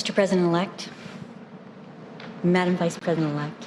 Mr. 0.00 0.14
President 0.14 0.46
elect, 0.46 0.88
Madam 2.42 2.74
Vice 2.74 2.96
President 2.98 3.34
elect, 3.34 3.66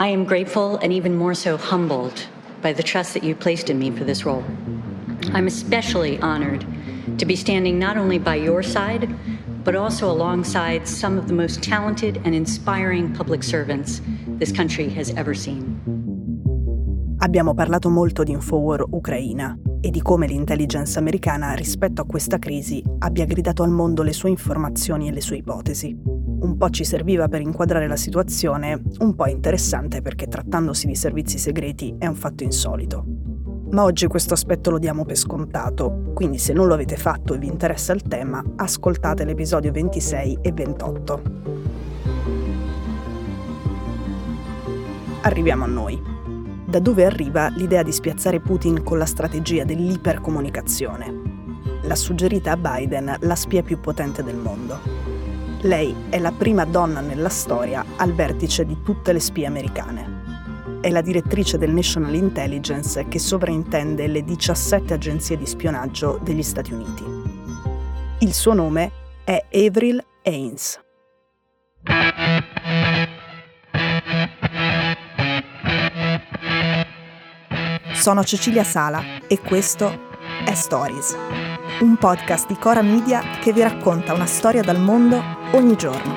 I 0.00 0.08
am 0.08 0.24
grateful 0.24 0.76
and 0.78 0.92
even 0.92 1.14
more 1.14 1.34
so 1.34 1.56
humbled 1.56 2.26
by 2.62 2.72
the 2.72 2.82
trust 2.82 3.14
that 3.14 3.22
you 3.22 3.36
placed 3.36 3.70
in 3.70 3.78
me 3.78 3.92
for 3.92 4.02
this 4.02 4.26
role. 4.26 4.42
I'm 5.32 5.46
especially 5.46 6.18
honored 6.18 6.66
to 7.18 7.24
be 7.24 7.36
standing 7.36 7.78
not 7.78 7.96
only 7.96 8.18
by 8.18 8.34
your 8.34 8.64
side, 8.64 9.08
but 9.62 9.76
also 9.76 10.10
alongside 10.10 10.88
some 10.88 11.16
of 11.16 11.28
the 11.28 11.34
most 11.34 11.62
talented 11.62 12.20
and 12.24 12.34
inspiring 12.34 13.14
public 13.14 13.44
servants 13.44 14.02
this 14.26 14.50
country 14.50 14.88
has 14.88 15.10
ever 15.10 15.32
seen. 15.32 15.78
Abbiamo 17.18 17.54
parlato 17.54 17.88
molto 17.88 18.24
di 18.24 18.32
Infowar 18.32 18.84
Ucraina 18.90 19.56
e 19.80 19.90
di 19.90 20.00
come 20.02 20.26
l'intelligence 20.26 20.98
americana 20.98 21.52
rispetto 21.52 22.02
a 22.02 22.06
questa 22.06 22.38
crisi 22.38 22.82
abbia 22.98 23.24
gridato 23.24 23.62
al 23.62 23.70
mondo 23.70 24.02
le 24.02 24.12
sue 24.12 24.30
informazioni 24.30 25.08
e 25.08 25.12
le 25.12 25.20
sue 25.20 25.36
ipotesi. 25.36 25.96
Un 26.04 26.56
po' 26.56 26.70
ci 26.70 26.84
serviva 26.84 27.28
per 27.28 27.40
inquadrare 27.40 27.86
la 27.86 27.96
situazione, 27.96 28.82
un 28.98 29.14
po' 29.14 29.26
interessante 29.26 30.02
perché 30.02 30.26
trattandosi 30.26 30.86
di 30.86 30.94
servizi 30.94 31.38
segreti 31.38 31.94
è 31.98 32.06
un 32.06 32.14
fatto 32.14 32.42
insolito. 32.42 33.04
Ma 33.70 33.82
oggi 33.82 34.06
questo 34.06 34.34
aspetto 34.34 34.70
lo 34.70 34.78
diamo 34.78 35.04
per 35.04 35.16
scontato, 35.16 36.12
quindi 36.14 36.38
se 36.38 36.52
non 36.52 36.66
lo 36.66 36.74
avete 36.74 36.96
fatto 36.96 37.34
e 37.34 37.38
vi 37.38 37.48
interessa 37.48 37.92
il 37.92 38.02
tema, 38.02 38.42
ascoltate 38.56 39.24
l'episodio 39.24 39.72
26 39.72 40.38
e 40.40 40.52
28. 40.52 41.22
Arriviamo 45.22 45.64
a 45.64 45.66
noi 45.66 46.14
da 46.66 46.80
dove 46.80 47.04
arriva 47.04 47.48
l'idea 47.48 47.82
di 47.82 47.92
spiazzare 47.92 48.40
Putin 48.40 48.82
con 48.82 48.98
la 48.98 49.06
strategia 49.06 49.64
dell'ipercomunicazione. 49.64 51.34
L'ha 51.82 51.94
suggerita 51.94 52.52
a 52.52 52.56
Biden 52.56 53.16
la 53.20 53.34
spia 53.36 53.62
più 53.62 53.80
potente 53.80 54.24
del 54.24 54.36
mondo. 54.36 54.80
Lei 55.62 55.94
è 56.10 56.18
la 56.18 56.32
prima 56.32 56.64
donna 56.64 57.00
nella 57.00 57.28
storia 57.28 57.84
al 57.96 58.12
vertice 58.12 58.66
di 58.66 58.82
tutte 58.82 59.12
le 59.12 59.20
spie 59.20 59.46
americane. 59.46 60.24
È 60.80 60.90
la 60.90 61.00
direttrice 61.00 61.56
del 61.58 61.72
National 61.72 62.14
Intelligence 62.14 63.06
che 63.08 63.18
sovrintende 63.18 64.06
le 64.06 64.22
17 64.22 64.92
agenzie 64.92 65.36
di 65.36 65.46
spionaggio 65.46 66.20
degli 66.22 66.42
Stati 66.42 66.72
Uniti. 66.72 67.04
Il 68.18 68.32
suo 68.32 68.54
nome 68.54 68.90
è 69.24 69.44
Avril 69.52 70.04
Haines. 70.22 70.80
Sono 78.06 78.22
Cecilia 78.22 78.62
Sala 78.62 79.02
e 79.26 79.40
questo 79.40 79.90
è 80.44 80.54
Stories, 80.54 81.16
un 81.80 81.96
podcast 81.96 82.46
di 82.46 82.54
Cora 82.54 82.80
Media 82.80 83.20
che 83.40 83.52
vi 83.52 83.62
racconta 83.62 84.12
una 84.12 84.26
storia 84.26 84.62
dal 84.62 84.78
mondo 84.78 85.20
ogni 85.54 85.74
giorno. 85.74 86.14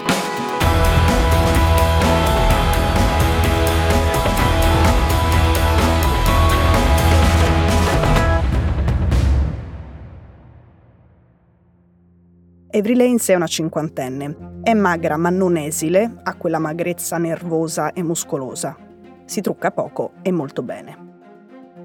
Avery 12.69 12.93
Lanes 12.93 13.27
è 13.29 13.33
una 13.33 13.47
cinquantenne. 13.47 14.61
È 14.61 14.75
magra 14.75 15.17
ma 15.17 15.31
non 15.31 15.57
esile, 15.57 16.19
ha 16.21 16.35
quella 16.35 16.59
magrezza 16.59 17.17
nervosa 17.17 17.93
e 17.93 18.03
muscolosa. 18.03 18.77
Si 19.25 19.41
trucca 19.41 19.71
poco 19.71 20.11
e 20.21 20.31
molto 20.31 20.61
bene 20.61 21.07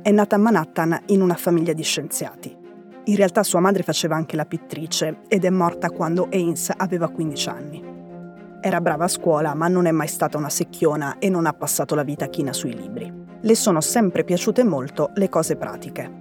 è 0.04 0.10
nata 0.10 0.36
a 0.36 0.38
Manhattan 0.38 1.00
in 1.06 1.22
una 1.22 1.34
famiglia 1.34 1.72
di 1.72 1.82
scienziati. 1.82 2.54
In 3.04 3.16
realtà 3.16 3.42
sua 3.42 3.60
madre 3.60 3.82
faceva 3.82 4.14
anche 4.14 4.36
la 4.36 4.44
pittrice 4.44 5.20
ed 5.28 5.46
è 5.46 5.48
morta 5.50 5.88
quando 5.88 6.28
Haynes 6.30 6.70
aveva 6.76 7.08
15 7.08 7.48
anni. 7.48 7.82
Era 8.60 8.82
brava 8.82 9.04
a 9.04 9.08
scuola, 9.08 9.54
ma 9.54 9.66
non 9.68 9.86
è 9.86 9.92
mai 9.92 10.08
stata 10.08 10.36
una 10.36 10.50
secchiona 10.50 11.16
e 11.18 11.30
non 11.30 11.46
ha 11.46 11.54
passato 11.54 11.94
la 11.94 12.02
vita 12.02 12.26
china 12.26 12.52
sui 12.52 12.76
libri. 12.76 13.10
Le 13.40 13.54
sono 13.54 13.80
sempre 13.80 14.24
piaciute 14.24 14.62
molto 14.62 15.08
le 15.14 15.30
cose 15.30 15.56
pratiche. 15.56 16.12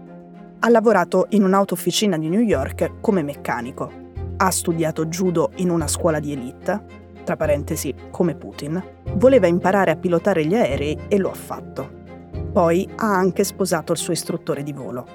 Ha 0.59 0.69
lavorato 0.69 1.25
in 1.31 1.44
un'autofficina 1.44 2.18
di 2.18 2.29
New 2.29 2.40
York 2.40 3.02
come 3.02 3.22
meccanico. 3.22 3.91
Ha 4.38 4.50
studiato 4.50 5.08
judo 5.08 5.52
in 5.56 5.69
una 5.69 5.90
scuola 5.90 6.22
di 6.22 6.31
elite, 6.31 6.85
tra 7.25 7.35
parentesi 7.35 7.94
come 8.12 8.35
Putin. 8.35 8.81
Voleva 9.16 9.47
imparare 9.47 9.91
a 9.91 9.97
pilotare 9.97 10.46
gli 10.46 10.56
aerei 10.56 10.97
e 11.09 11.18
lo 11.18 11.31
ha 11.31 11.35
fatto. 11.35 12.03
Poi 12.53 12.88
ha 12.97 13.12
anche 13.12 13.44
sposato 13.44 13.94
il 13.94 13.97
suo 13.97 14.14
istruttore 14.14 14.62
di 14.62 14.74
volo. 14.74 15.08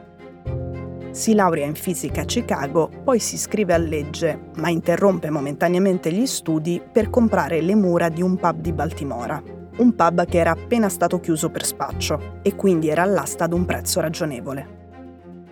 Si 1.13 1.35
laurea 1.35 1.67
in 1.67 1.77
fisica 1.77 2.23
a 2.23 2.25
Chicago, 2.25 2.91
poi 3.05 3.21
si 3.21 3.37
iscrive 3.37 3.75
a 3.75 3.79
legge, 3.79 4.51
ma 4.57 4.71
interrompe 4.71 5.31
momentaneamente 5.31 6.13
gli 6.13 6.27
studi 6.27 6.83
per 6.91 7.11
comprare 7.11 7.61
le 7.61 7.77
mura 7.77 8.09
di 8.09 8.23
un 8.23 8.37
pub 8.37 8.61
di 8.61 8.73
Baltimora, 8.73 9.41
un 9.77 9.95
pub 9.95 10.27
che 10.27 10.39
era 10.39 10.51
appena 10.51 10.89
stato 10.89 11.21
chiuso 11.21 11.49
per 11.49 11.65
spaccio 11.65 12.41
e 12.43 12.57
quindi 12.57 12.89
era 12.89 13.03
all'asta 13.03 13.45
ad 13.45 13.53
un 13.53 13.65
prezzo 13.65 14.01
ragionevole. 14.01 14.77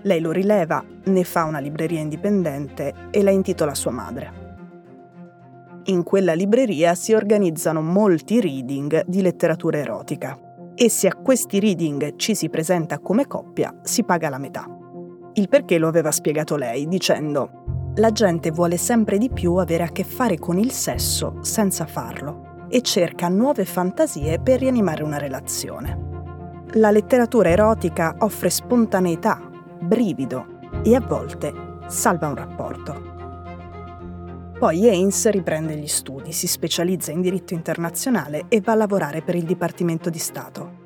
Lei 0.03 0.21
lo 0.21 0.33
rileva, 0.33 0.85
ne 1.05 1.23
fa 1.23 1.45
una 1.45 1.61
libreria 1.61 2.01
indipendente 2.01 2.93
e 3.11 3.23
la 3.23 3.31
intitola 3.31 3.77
sua 3.77 3.93
madre. 3.93 4.45
In 5.85 6.03
quella 6.03 6.33
libreria 6.33 6.97
si 6.97 7.15
organizzano 7.15 7.81
molti 7.81 8.41
reading 8.41 9.05
di 9.07 9.23
letteratura 9.23 9.79
erotica 9.79 10.37
e 10.77 10.91
se 10.91 11.09
a 11.09 11.15
questi 11.17 11.59
reading 11.59 12.17
ci 12.17 12.35
si 12.35 12.51
presenta 12.51 12.99
come 12.99 13.27
coppia 13.27 13.75
si 13.83 14.05
paga 14.05 14.29
la 14.29 14.39
metà. 14.39 14.67
Il 15.33 15.49
perché 15.49 15.79
lo 15.79 15.89
aveva 15.89 16.11
spiegato 16.11 16.57
lei 16.57 16.87
dicendo 16.87 17.65
la 17.97 18.13
gente 18.13 18.51
vuole 18.51 18.77
sempre 18.77 19.17
di 19.17 19.31
più 19.31 19.55
avere 19.55 19.85
a 19.85 19.89
che 19.89 20.05
fare 20.05 20.39
con 20.39 20.59
il 20.59 20.71
sesso 20.71 21.39
senza 21.41 21.87
farlo 21.87 22.67
e 22.69 22.83
cerca 22.83 23.29
nuove 23.29 23.65
fantasie 23.65 24.39
per 24.39 24.61
rianimare 24.61 25.03
una 25.03 25.17
relazione. 25.17 26.05
La 26.73 26.91
letteratura 26.91 27.49
erotica 27.49 28.17
offre 28.19 28.51
spontaneità, 28.51 29.41
brivido 29.81 30.59
e 30.85 30.95
a 30.95 31.01
volte 31.01 31.53
salva 31.87 32.29
un 32.29 32.35
rapporto. 32.35 33.16
Poi 34.59 34.89
Haynes 34.89 35.29
riprende 35.29 35.77
gli 35.77 35.87
studi, 35.87 36.33
si 36.33 36.47
specializza 36.47 37.13
in 37.13 37.21
diritto 37.21 37.53
internazionale 37.53 38.47
e 38.49 38.63
va 38.63 38.73
a 38.73 38.77
lavorare 38.77 39.21
per 39.21 39.35
il 39.35 39.45
Dipartimento 39.45 40.09
di 40.09 40.19
Stato. 40.19 40.85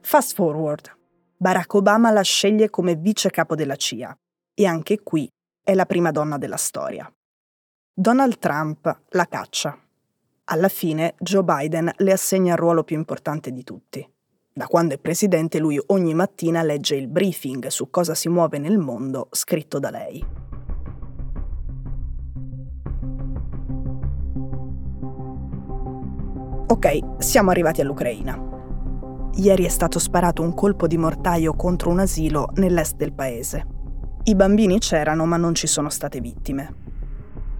Fast 0.00 0.32
forward. 0.32 0.90
Barack 1.36 1.74
Obama 1.74 2.10
la 2.10 2.22
sceglie 2.22 2.70
come 2.70 2.94
vice 2.94 3.28
capo 3.28 3.54
della 3.54 3.76
CIA 3.76 4.16
e 4.54 4.64
anche 4.64 5.02
qui 5.02 5.28
è 5.62 5.74
la 5.74 5.84
prima 5.84 6.10
donna 6.12 6.38
della 6.38 6.56
storia. 6.56 7.12
Donald 7.92 8.38
Trump 8.38 9.02
la 9.10 9.26
caccia. 9.26 9.78
Alla 10.44 10.68
fine 10.68 11.16
Joe 11.18 11.44
Biden 11.44 11.92
le 11.94 12.12
assegna 12.12 12.54
il 12.54 12.58
ruolo 12.58 12.84
più 12.84 12.96
importante 12.96 13.52
di 13.52 13.62
tutti. 13.64 14.10
Da 14.50 14.66
quando 14.66 14.94
è 14.94 14.98
presidente 14.98 15.58
lui 15.58 15.78
ogni 15.88 16.14
mattina 16.14 16.62
legge 16.62 16.96
il 16.96 17.06
briefing 17.06 17.66
su 17.66 17.90
cosa 17.90 18.14
si 18.14 18.30
muove 18.30 18.56
nel 18.56 18.78
mondo 18.78 19.28
scritto 19.30 19.78
da 19.78 19.90
lei. 19.90 20.39
Ok, 26.70 27.18
siamo 27.18 27.50
arrivati 27.50 27.80
all'Ucraina. 27.80 28.40
Ieri 29.34 29.64
è 29.64 29.68
stato 29.68 29.98
sparato 29.98 30.40
un 30.40 30.54
colpo 30.54 30.86
di 30.86 30.96
mortaio 30.96 31.54
contro 31.54 31.90
un 31.90 31.98
asilo 31.98 32.50
nell'est 32.54 32.94
del 32.94 33.12
paese. 33.12 33.66
I 34.22 34.36
bambini 34.36 34.78
c'erano, 34.78 35.26
ma 35.26 35.36
non 35.36 35.52
ci 35.52 35.66
sono 35.66 35.88
state 35.88 36.20
vittime. 36.20 36.74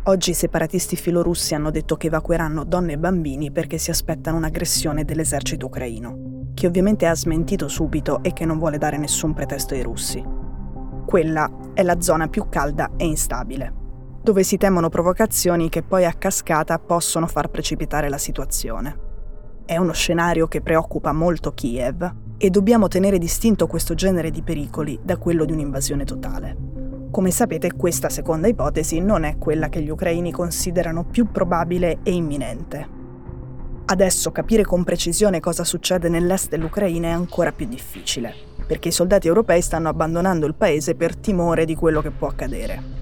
Oggi 0.05 0.31
i 0.31 0.35
separatisti 0.35 0.95
filorussi 0.95 1.57
hanno 1.57 1.73
detto 1.73 1.97
che 1.97 2.07
evacueranno 2.07 2.63
donne 2.63 2.93
e 2.93 2.99
bambini 2.99 3.51
perché 3.51 3.79
si 3.79 3.91
aspettano 3.91 4.37
un'aggressione 4.37 5.05
dell'esercito 5.05 5.67
ucraino, 5.67 6.53
che 6.55 6.69
ovviamente 6.69 7.07
ha 7.07 7.15
smentito 7.17 7.67
subito 7.67 8.23
e 8.23 8.33
che 8.33 8.45
non 8.45 8.61
vuole 8.61 8.79
dare 8.79 8.97
nessun 8.97 9.35
pretesto 9.35 9.75
ai 9.75 9.83
russi. 9.83 10.25
Quella 11.05 11.51
è 11.75 11.83
la 11.83 12.01
zona 12.01 12.29
più 12.29 12.49
calda 12.49 12.93
e 12.97 13.07
instabile 13.07 13.80
dove 14.23 14.43
si 14.43 14.57
temono 14.57 14.89
provocazioni 14.89 15.69
che 15.69 15.83
poi 15.83 16.05
a 16.05 16.13
cascata 16.13 16.79
possono 16.79 17.27
far 17.27 17.49
precipitare 17.49 18.09
la 18.09 18.19
situazione. 18.19 19.09
È 19.65 19.77
uno 19.77 19.93
scenario 19.93 20.47
che 20.47 20.61
preoccupa 20.61 21.13
molto 21.13 21.53
Kiev 21.53 22.15
e 22.37 22.51
dobbiamo 22.51 22.89
tenere 22.89 23.19
distinto 23.19 23.67
questo 23.67 23.95
genere 23.95 24.31
di 24.31 24.43
pericoli 24.43 24.99
da 25.03 25.17
quello 25.17 25.45
di 25.45 25.53
un'invasione 25.53 26.05
totale. 26.05 26.57
Come 27.11 27.31
sapete, 27.31 27.75
questa 27.75 28.09
seconda 28.09 28.47
ipotesi 28.47 29.01
non 29.01 29.25
è 29.25 29.37
quella 29.39 29.69
che 29.69 29.81
gli 29.81 29.91
ucraini 29.91 30.33
considerano 30.33 31.05
più 31.05 31.31
probabile 31.31 31.99
e 32.03 32.13
imminente. 32.13 32.89
Adesso 33.87 34.31
capire 34.31 34.65
con 34.65 34.85
precisione 34.85 35.41
cosa 35.41 35.65
succede 35.65 36.09
nell'est 36.09 36.49
dell'Ucraina 36.49 37.09
è 37.09 37.13
ancora 37.13 37.51
più 37.51 37.67
difficile, 37.67 38.33
perché 38.67 38.89
i 38.89 38.93
soldati 38.93 39.27
europei 39.27 39.61
stanno 39.63 39.89
abbandonando 39.89 40.47
il 40.47 40.55
paese 40.55 40.95
per 40.95 41.17
timore 41.17 41.65
di 41.65 41.75
quello 41.75 42.01
che 42.01 42.11
può 42.11 42.29
accadere. 42.29 43.00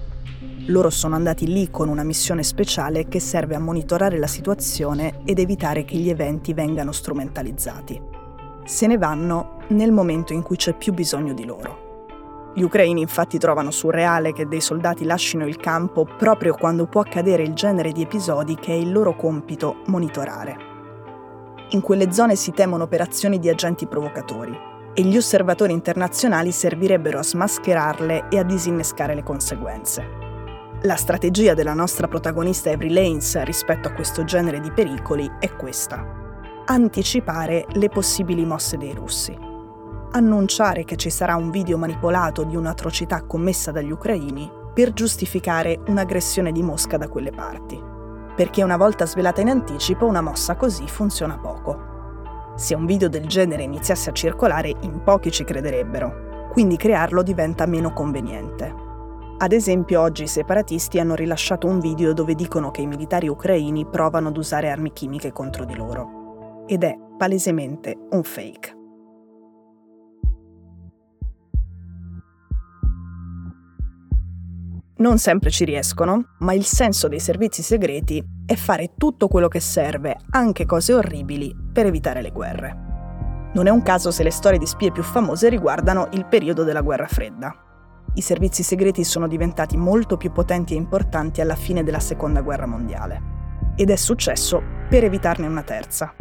Loro 0.69 0.91
sono 0.91 1.15
andati 1.15 1.47
lì 1.47 1.71
con 1.71 1.89
una 1.89 2.03
missione 2.03 2.43
speciale 2.43 3.07
che 3.07 3.19
serve 3.19 3.55
a 3.55 3.59
monitorare 3.59 4.19
la 4.19 4.27
situazione 4.27 5.21
ed 5.25 5.39
evitare 5.39 5.83
che 5.83 5.97
gli 5.97 6.09
eventi 6.09 6.53
vengano 6.53 6.91
strumentalizzati. 6.91 7.99
Se 8.65 8.85
ne 8.85 8.99
vanno 8.99 9.61
nel 9.69 9.91
momento 9.91 10.31
in 10.31 10.43
cui 10.43 10.57
c'è 10.57 10.75
più 10.75 10.93
bisogno 10.93 11.33
di 11.33 11.43
loro. 11.43 12.51
Gli 12.53 12.61
ucraini 12.61 13.01
infatti 13.01 13.39
trovano 13.39 13.71
surreale 13.71 14.31
che 14.31 14.47
dei 14.47 14.61
soldati 14.61 15.05
lasciano 15.05 15.47
il 15.47 15.57
campo 15.57 16.05
proprio 16.05 16.53
quando 16.53 16.85
può 16.85 17.01
accadere 17.01 17.41
il 17.41 17.53
genere 17.53 17.91
di 17.91 18.03
episodi 18.03 18.53
che 18.53 18.71
è 18.71 18.75
il 18.75 18.91
loro 18.91 19.15
compito 19.15 19.77
monitorare. 19.87 20.67
In 21.69 21.81
quelle 21.81 22.11
zone 22.11 22.35
si 22.35 22.51
temono 22.51 22.83
operazioni 22.83 23.39
di 23.39 23.49
agenti 23.49 23.87
provocatori 23.87 24.55
e 24.93 25.01
gli 25.01 25.17
osservatori 25.17 25.73
internazionali 25.73 26.51
servirebbero 26.51 27.17
a 27.17 27.23
smascherarle 27.23 28.27
e 28.29 28.37
a 28.37 28.43
disinnescare 28.43 29.15
le 29.15 29.23
conseguenze. 29.23 30.28
La 30.83 30.95
strategia 30.95 31.53
della 31.53 31.73
nostra 31.73 32.07
protagonista 32.07 32.71
Avery 32.71 32.91
Lanes 32.91 33.41
rispetto 33.43 33.89
a 33.89 33.91
questo 33.91 34.23
genere 34.23 34.59
di 34.59 34.71
pericoli 34.71 35.29
è 35.39 35.51
questa. 35.55 36.05
Anticipare 36.65 37.65
le 37.73 37.89
possibili 37.89 38.45
mosse 38.45 38.77
dei 38.77 38.93
russi 38.93 39.47
annunciare 40.11 40.85
che 40.85 40.95
ci 40.95 41.09
sarà 41.09 41.35
un 41.35 41.51
video 41.51 41.77
manipolato 41.77 42.43
di 42.43 42.55
un'atrocità 42.55 43.23
commessa 43.23 43.71
dagli 43.71 43.91
ucraini 43.91 44.49
per 44.73 44.93
giustificare 44.93 45.79
un'aggressione 45.87 46.51
di 46.51 46.63
Mosca 46.63 46.97
da 46.97 47.07
quelle 47.07 47.31
parti. 47.31 47.81
Perché 48.35 48.63
una 48.63 48.77
volta 48.77 49.05
svelata 49.05 49.41
in 49.41 49.49
anticipo 49.49 50.05
una 50.05 50.21
mossa 50.21 50.55
così 50.55 50.87
funziona 50.87 51.37
poco. 51.37 52.53
Se 52.55 52.73
un 52.73 52.85
video 52.85 53.09
del 53.09 53.27
genere 53.27 53.63
iniziasse 53.63 54.09
a 54.09 54.13
circolare, 54.13 54.73
in 54.81 55.01
pochi 55.03 55.31
ci 55.31 55.43
crederebbero, 55.43 56.47
quindi 56.51 56.77
crearlo 56.77 57.21
diventa 57.21 57.65
meno 57.65 57.93
conveniente. 57.93 58.88
Ad 59.41 59.53
esempio, 59.53 60.01
oggi 60.01 60.23
i 60.23 60.27
separatisti 60.27 60.99
hanno 60.99 61.15
rilasciato 61.15 61.65
un 61.65 61.79
video 61.79 62.11
dove 62.11 62.35
dicono 62.35 62.71
che 62.71 62.81
i 62.81 62.87
militari 62.87 63.29
ucraini 63.29 63.85
provano 63.85 64.27
ad 64.27 64.35
usare 64.35 64.69
armi 64.69 64.91
chimiche 64.91 65.31
contro 65.31 65.63
di 65.63 65.75
loro. 65.75 66.65
Ed 66.67 66.83
è 66.83 66.93
palesemente 67.17 67.97
un 68.09 68.21
fake. 68.21 68.77
Non 74.97 75.17
sempre 75.19 75.51
ci 75.51 75.63
riescono, 75.63 76.35
ma 76.39 76.51
il 76.51 76.65
senso 76.65 77.07
dei 77.07 77.21
servizi 77.21 77.61
segreti 77.61 78.21
è 78.45 78.55
fare 78.55 78.95
tutto 78.97 79.29
quello 79.29 79.47
che 79.47 79.61
serve, 79.61 80.17
anche 80.31 80.65
cose 80.65 80.93
orribili, 80.93 81.55
per 81.71 81.85
evitare 81.85 82.21
le 82.21 82.31
guerre. 82.31 83.51
Non 83.53 83.67
è 83.67 83.69
un 83.69 83.83
caso 83.83 84.11
se 84.11 84.23
le 84.23 84.31
storie 84.31 84.59
di 84.59 84.67
spie 84.67 84.91
più 84.91 85.01
famose 85.01 85.47
riguardano 85.47 86.09
il 86.11 86.25
periodo 86.25 86.65
della 86.65 86.81
guerra 86.81 87.07
fredda. 87.07 87.67
I 88.19 88.21
servizi 88.21 88.63
segreti 88.63 89.05
sono 89.05 89.29
diventati 89.29 89.77
molto 89.77 90.17
più 90.17 90.33
potenti 90.33 90.73
e 90.73 90.77
importanti 90.77 91.39
alla 91.39 91.55
fine 91.55 91.83
della 91.83 92.01
seconda 92.01 92.41
guerra 92.41 92.65
mondiale. 92.65 93.21
Ed 93.77 93.89
è 93.89 93.95
successo 93.95 94.61
per 94.89 95.05
evitarne 95.05 95.47
una 95.47 95.63
terza. 95.63 96.13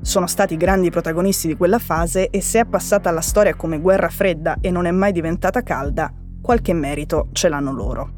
Sono 0.00 0.26
stati 0.26 0.56
grandi 0.56 0.88
protagonisti 0.88 1.46
di 1.46 1.54
quella 1.54 1.78
fase 1.78 2.30
e 2.30 2.40
se 2.40 2.60
è 2.60 2.64
passata 2.64 3.10
alla 3.10 3.20
storia 3.20 3.54
come 3.54 3.80
guerra 3.80 4.08
fredda 4.08 4.56
e 4.62 4.70
non 4.70 4.86
è 4.86 4.90
mai 4.90 5.12
diventata 5.12 5.62
calda, 5.62 6.10
qualche 6.40 6.72
merito 6.72 7.28
ce 7.32 7.50
l'hanno 7.50 7.72
loro. 7.72 8.10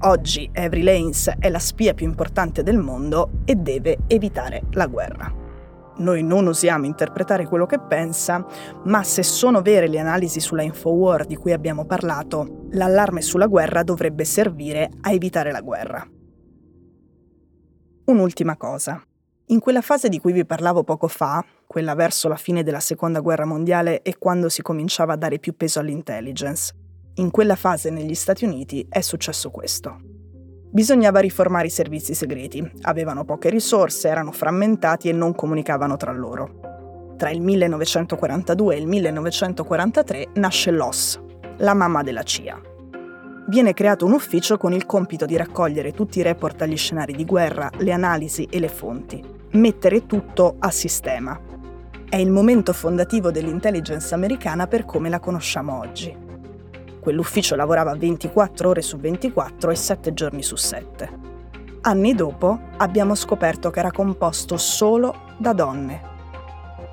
Oggi 0.00 0.50
Avery 0.54 0.82
Lanes 0.82 1.34
è 1.38 1.48
la 1.48 1.60
spia 1.60 1.94
più 1.94 2.04
importante 2.04 2.64
del 2.64 2.78
mondo 2.78 3.42
e 3.44 3.54
deve 3.54 3.98
evitare 4.08 4.64
la 4.72 4.88
guerra. 4.88 5.43
Noi 5.96 6.22
non 6.22 6.46
osiamo 6.48 6.86
interpretare 6.86 7.46
quello 7.46 7.66
che 7.66 7.78
pensa, 7.78 8.44
ma 8.84 9.02
se 9.04 9.22
sono 9.22 9.62
vere 9.62 9.86
le 9.86 9.98
analisi 9.98 10.40
sulla 10.40 10.62
Infowar 10.62 11.24
di 11.24 11.36
cui 11.36 11.52
abbiamo 11.52 11.84
parlato, 11.84 12.66
l'allarme 12.70 13.20
sulla 13.20 13.46
guerra 13.46 13.82
dovrebbe 13.82 14.24
servire 14.24 14.90
a 15.02 15.12
evitare 15.12 15.52
la 15.52 15.60
guerra. 15.60 16.06
Un'ultima 18.06 18.56
cosa. 18.56 19.00
In 19.48 19.60
quella 19.60 19.82
fase 19.82 20.08
di 20.08 20.18
cui 20.18 20.32
vi 20.32 20.44
parlavo 20.44 20.84
poco 20.84 21.06
fa, 21.06 21.44
quella 21.66 21.94
verso 21.94 22.28
la 22.28 22.36
fine 22.36 22.62
della 22.62 22.80
Seconda 22.80 23.20
Guerra 23.20 23.44
Mondiale 23.44 24.02
e 24.02 24.16
quando 24.18 24.48
si 24.48 24.62
cominciava 24.62 25.12
a 25.12 25.16
dare 25.16 25.38
più 25.38 25.54
peso 25.54 25.80
all'intelligence, 25.80 26.74
in 27.14 27.30
quella 27.30 27.56
fase 27.56 27.90
negli 27.90 28.14
Stati 28.14 28.44
Uniti 28.44 28.86
è 28.88 29.00
successo 29.00 29.50
questo. 29.50 30.13
Bisognava 30.74 31.20
riformare 31.20 31.68
i 31.68 31.70
servizi 31.70 32.14
segreti, 32.14 32.68
avevano 32.80 33.24
poche 33.24 33.48
risorse, 33.48 34.08
erano 34.08 34.32
frammentati 34.32 35.08
e 35.08 35.12
non 35.12 35.32
comunicavano 35.32 35.96
tra 35.96 36.10
loro. 36.10 37.14
Tra 37.16 37.30
il 37.30 37.40
1942 37.40 38.74
e 38.74 38.78
il 38.80 38.88
1943 38.88 40.30
nasce 40.34 40.72
l'OS, 40.72 41.20
la 41.58 41.74
mamma 41.74 42.02
della 42.02 42.24
CIA. 42.24 42.60
Viene 43.46 43.72
creato 43.72 44.04
un 44.04 44.14
ufficio 44.14 44.56
con 44.56 44.72
il 44.72 44.84
compito 44.84 45.26
di 45.26 45.36
raccogliere 45.36 45.92
tutti 45.92 46.18
i 46.18 46.22
report 46.22 46.62
agli 46.62 46.76
scenari 46.76 47.14
di 47.14 47.24
guerra, 47.24 47.70
le 47.78 47.92
analisi 47.92 48.48
e 48.50 48.58
le 48.58 48.68
fonti, 48.68 49.22
mettere 49.52 50.06
tutto 50.06 50.56
a 50.58 50.72
sistema. 50.72 51.40
È 52.08 52.16
il 52.16 52.32
momento 52.32 52.72
fondativo 52.72 53.30
dell'intelligence 53.30 54.12
americana 54.12 54.66
per 54.66 54.84
come 54.84 55.08
la 55.08 55.20
conosciamo 55.20 55.78
oggi. 55.78 56.23
Quell'ufficio 57.04 57.54
lavorava 57.54 57.94
24 57.94 58.66
ore 58.66 58.80
su 58.80 58.96
24 58.96 59.70
e 59.70 59.74
7 59.74 60.14
giorni 60.14 60.42
su 60.42 60.56
7. 60.56 61.18
Anni 61.82 62.14
dopo 62.14 62.58
abbiamo 62.78 63.14
scoperto 63.14 63.68
che 63.68 63.80
era 63.80 63.90
composto 63.90 64.56
solo 64.56 65.14
da 65.36 65.52
donne. 65.52 66.12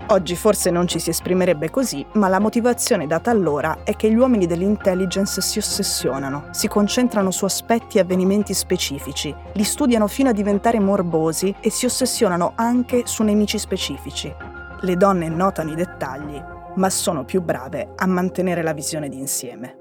Oggi 0.08 0.36
forse 0.36 0.70
non 0.70 0.86
ci 0.86 1.00
si 1.00 1.12
esprimerebbe 1.12 1.70
così, 1.70 2.06
ma 2.16 2.28
la 2.28 2.42
motivazione 2.42 3.08
data 3.08 3.32
allora 3.32 3.84
è 3.86 3.96
che 3.96 4.12
gli 4.12 4.16
uomini 4.16 4.48
dell'intelligence 4.48 5.40
si 5.40 5.60
ossessionano, 5.60 6.48
si 6.52 6.68
concentrano 6.68 7.32
su 7.32 7.46
aspetti 7.46 7.98
e 7.98 8.02
avvenimenti 8.02 8.54
specifici, 8.54 9.34
li 9.54 9.64
studiano 9.64 10.08
fino 10.08 10.28
a 10.28 10.34
diventare 10.34 10.82
morbosi 10.82 11.56
e 11.62 11.70
si 11.70 11.86
ossessionano 11.86 12.52
anche 12.56 13.04
su 13.06 13.24
nemici 13.24 13.58
specifici. 13.58 14.36
Le 14.82 14.96
donne 14.98 15.30
notano 15.30 15.72
i 15.72 15.76
dettagli, 15.76 16.44
ma 16.76 16.90
sono 16.90 17.24
più 17.24 17.42
brave 17.42 17.94
a 17.96 18.06
mantenere 18.08 18.62
la 18.62 18.74
visione 18.74 19.08
d'insieme. 19.08 19.81